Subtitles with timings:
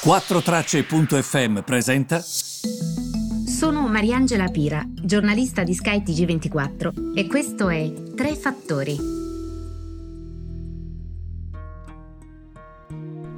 [0.00, 2.20] 4Tracce.fm presenta.
[2.20, 8.96] Sono Mariangela Pira, giornalista di Sky TG24 e questo è Tre Fattori.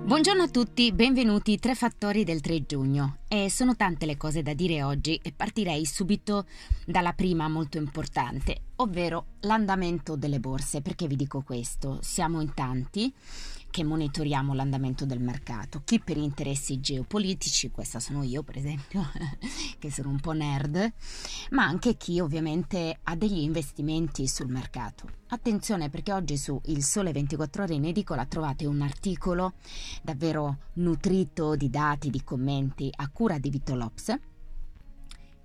[0.05, 3.17] Buongiorno a tutti, benvenuti Tre Fattori del 3 giugno.
[3.27, 6.45] E sono tante le cose da dire oggi e partirei subito
[6.85, 10.83] dalla prima molto importante, ovvero l'andamento delle borse.
[10.83, 12.01] Perché vi dico questo?
[12.03, 13.11] Siamo in tanti
[13.71, 19.09] che monitoriamo l'andamento del mercato, chi per interessi geopolitici, questa sono io per esempio,
[19.79, 20.93] che sono un po' nerd,
[21.51, 25.09] ma anche chi ovviamente ha degli investimenti sul mercato.
[25.29, 29.55] Attenzione perché oggi su Il Sole 24 ore in edicola trovate un articolo
[30.03, 34.19] davvero nutrito di dati, di commenti a cura di Vito Lops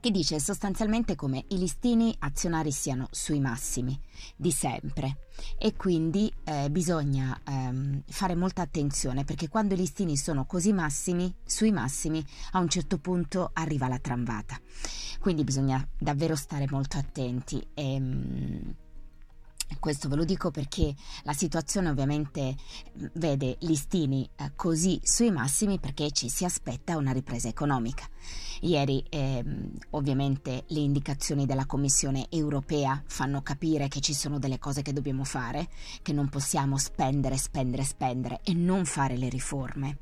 [0.05, 3.99] che dice sostanzialmente come i listini azionari siano sui massimi
[4.35, 5.17] di sempre
[5.57, 11.33] e quindi eh, bisogna ehm, fare molta attenzione perché quando i listini sono così massimi,
[11.43, 14.59] sui massimi, a un certo punto arriva la tramvata.
[15.19, 17.67] Quindi bisogna davvero stare molto attenti.
[17.73, 18.75] E, ehm,
[19.79, 22.55] questo ve lo dico perché la situazione ovviamente
[23.13, 28.07] vede listini eh, così sui massimi perché ci si aspetta una ripresa economica.
[28.61, 29.43] Ieri eh,
[29.91, 35.23] ovviamente le indicazioni della Commissione europea fanno capire che ci sono delle cose che dobbiamo
[35.23, 35.69] fare,
[36.01, 39.97] che non possiamo spendere, spendere, spendere e non fare le riforme.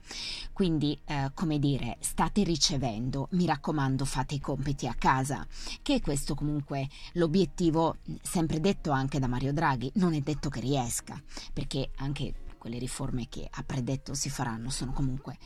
[0.53, 5.45] Quindi, eh, come dire, state ricevendo, mi raccomando fate i compiti a casa,
[5.81, 10.59] che è questo comunque l'obiettivo sempre detto anche da Mario Draghi, non è detto che
[10.59, 11.21] riesca,
[11.53, 15.37] perché anche quelle riforme che ha predetto si faranno sono comunque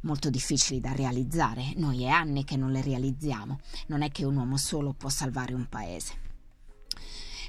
[0.00, 1.72] molto difficili da realizzare.
[1.76, 3.60] Noi è anni che non le realizziamo.
[3.86, 6.22] Non è che un uomo solo può salvare un paese.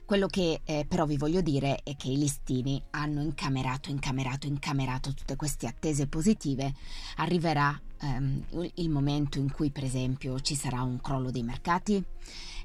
[0.06, 5.16] Quello che eh, però vi voglio dire è che i listini hanno incamerato, incamerato, incamerato
[5.16, 6.76] tutte queste attese positive.
[7.16, 12.04] Arriverà ehm, il momento in cui, per esempio, ci sarà un crollo dei mercati?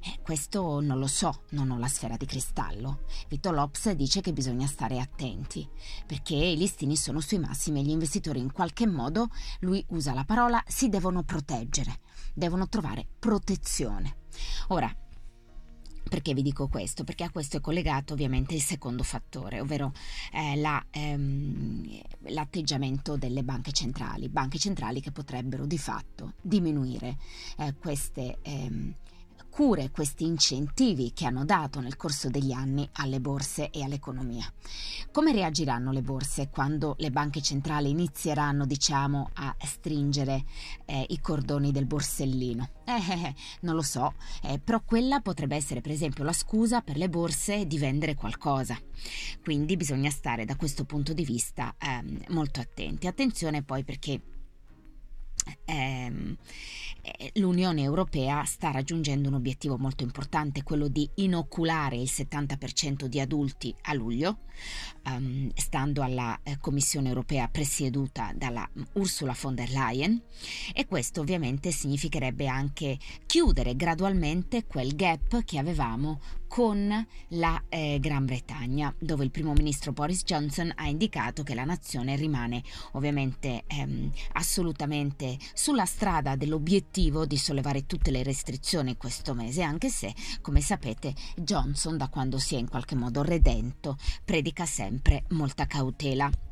[0.03, 3.01] Eh, questo non lo so, non ho la sfera di cristallo.
[3.29, 5.69] Vito Lops dice che bisogna stare attenti,
[6.07, 9.29] perché i listini sono sui massimi e gli investitori in qualche modo,
[9.61, 12.01] lui usa la parola, si devono proteggere,
[12.35, 14.17] devono trovare protezione.
[14.69, 14.95] Ora,
[16.09, 17.05] perché vi dico questo?
[17.05, 19.93] Perché a questo è collegato ovviamente il secondo fattore, ovvero
[20.33, 27.17] eh, la, ehm, l'atteggiamento delle banche centrali, banche centrali che potrebbero di fatto diminuire
[27.59, 28.95] eh, queste ehm,
[29.49, 34.51] cure, questi incentivi che hanno dato nel corso degli anni alle borse e all'economia.
[35.13, 40.45] Come reagiranno le borse quando le banche centrali inizieranno, diciamo, a stringere
[40.85, 42.69] eh, i cordoni del borsellino?
[42.85, 46.81] Eh, eh, eh non lo so, eh, però quella potrebbe essere per esempio la scusa
[46.81, 48.79] per le borse di vendere qualcosa.
[49.43, 53.07] Quindi bisogna stare da questo punto di vista ehm, molto attenti.
[53.07, 54.21] Attenzione poi perché
[55.65, 56.37] ehm, eh,
[57.35, 63.75] l'Unione Europea sta raggiungendo un obiettivo molto importante, quello di inoculare il 70% di adulti
[63.83, 64.39] a luglio,
[65.07, 70.21] um, stando alla eh, Commissione Europea presieduta dalla Ursula von der Leyen.
[70.75, 78.25] E questo ovviamente significherebbe anche chiudere gradualmente quel gap che avevamo con la eh, Gran
[78.25, 84.11] Bretagna, dove il primo ministro Boris Johnson ha indicato che la nazione rimane ovviamente ehm,
[84.33, 91.15] assolutamente sulla strada dell'obiettivo di sollevare tutte le restrizioni questo mese, anche se, come sapete,
[91.37, 96.50] Johnson, da quando si è in qualche modo redento, predica sempre molta cautela.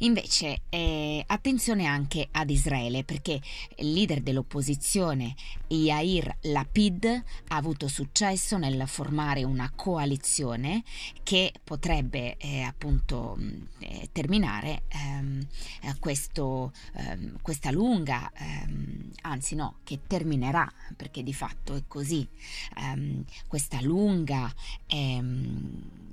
[0.00, 3.40] Invece, eh, attenzione anche ad Israele, perché
[3.76, 5.34] il leader dell'opposizione,
[5.68, 7.04] Yair Lapid,
[7.48, 10.82] ha avuto successo nel formare una coalizione
[11.22, 15.46] che potrebbe eh, appunto mm, eh, terminare ehm,
[15.82, 22.26] eh, questo, ehm, questa lunga, ehm, anzi no, che terminerà, perché di fatto è così,
[22.76, 24.52] ehm, questa lunga,
[24.86, 26.04] ehm,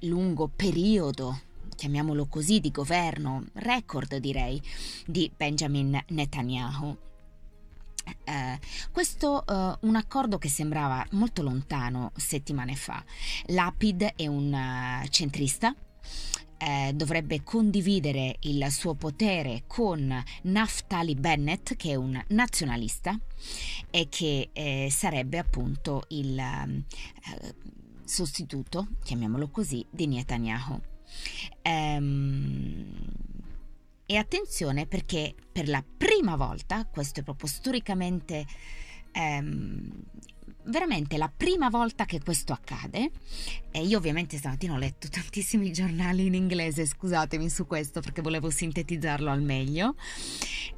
[0.00, 4.60] lungo periodo chiamiamolo così, di governo, record direi,
[5.06, 6.96] di Benjamin Netanyahu.
[8.24, 8.58] Eh,
[8.92, 13.02] questo uh, un accordo che sembrava molto lontano settimane fa.
[13.46, 15.74] Lapid è un uh, centrista,
[16.94, 23.18] dovrebbe condividere il suo potere con Naftali Bennett, che è un nazionalista
[23.90, 26.84] e che eh, sarebbe appunto il eh,
[28.02, 30.80] sostituto, chiamiamolo così, di Netanyahu.
[31.62, 32.84] Ehm,
[34.06, 38.44] e attenzione perché per la prima volta, questo è proprio storicamente
[39.12, 39.90] ehm,
[40.64, 43.10] veramente la prima volta che questo accade,
[43.70, 48.50] e io ovviamente stamattina ho letto tantissimi giornali in inglese, scusatemi su questo perché volevo
[48.50, 49.96] sintetizzarlo al meglio,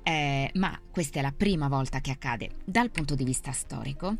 [0.03, 4.17] eh, ma questa è la prima volta che accade dal punto di vista storico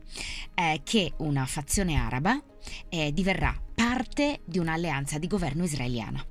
[0.55, 2.41] eh, che una fazione araba
[2.89, 3.55] eh, diverrà
[3.97, 6.23] parte di un'alleanza di governo israeliana.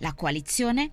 [0.00, 0.90] La coalizione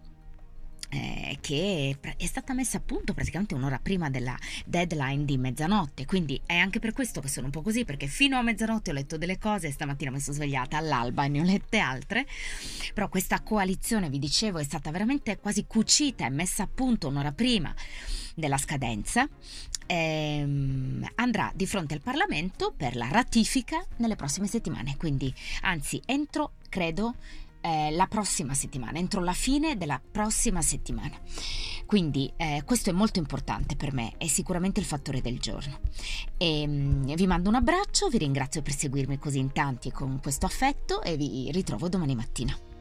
[0.94, 6.40] eh, che è stata messa a punto praticamente un'ora prima della deadline di mezzanotte, quindi
[6.45, 9.18] è anche per questo che sono un po' così, perché fino a mezzanotte ho letto
[9.18, 12.28] delle cose, stamattina mi sono svegliata all'alba e ne ho lette altre,
[12.94, 17.31] però questa coalizione, vi dicevo, è stata veramente quasi cucita e messa a punto un'ora
[17.31, 17.74] prima
[18.36, 19.28] della scadenza,
[19.88, 26.54] ehm, andrà di fronte al Parlamento per la ratifica nelle prossime settimane, quindi anzi entro,
[26.69, 27.16] credo,
[27.63, 31.18] eh, la prossima settimana, entro la fine della prossima settimana.
[31.86, 35.80] Quindi eh, questo è molto importante per me, è sicuramente il fattore del giorno.
[36.38, 40.45] E, mm, vi mando un abbraccio, vi ringrazio per seguirmi così in tanti con questo
[40.45, 42.73] affetto e vi ritrovo domani mattina.